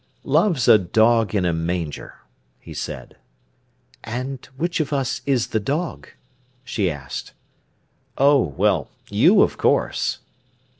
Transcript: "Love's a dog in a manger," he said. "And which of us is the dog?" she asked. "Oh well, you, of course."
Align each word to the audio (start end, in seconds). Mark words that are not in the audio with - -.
"Love's 0.23 0.67
a 0.67 0.79
dog 0.79 1.35
in 1.35 1.45
a 1.45 1.53
manger," 1.53 2.15
he 2.59 2.73
said. 2.73 3.17
"And 4.03 4.43
which 4.57 4.79
of 4.79 4.91
us 4.91 5.21
is 5.27 5.49
the 5.49 5.59
dog?" 5.59 6.09
she 6.63 6.89
asked. 6.89 7.33
"Oh 8.17 8.41
well, 8.57 8.89
you, 9.11 9.43
of 9.43 9.59
course." 9.59 10.17